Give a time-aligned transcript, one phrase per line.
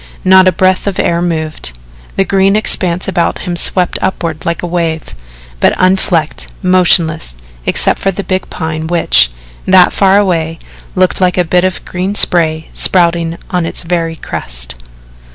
[0.25, 1.77] Not a breath of air moved.
[2.15, 5.13] The green expanse about him swept upward like a wave
[5.59, 7.35] but unflecked, motionless,
[7.67, 9.29] except for the big Pine which,
[9.67, 10.57] that far away,
[10.95, 14.73] looked like a bit of green spray, spouting on its very crest.